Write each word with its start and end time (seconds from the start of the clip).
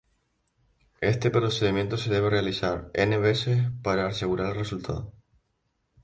Este 1.01 1.29
procedimiento 1.29 1.95
se 1.95 2.09
debe 2.09 2.31
realizar 2.31 2.89
"n" 2.95 3.17
veces 3.19 3.61
para 3.83 4.07
asegurar 4.07 4.53
su 4.55 4.59
resultado. 4.61 5.13